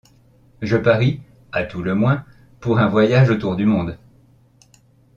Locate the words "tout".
1.61-1.83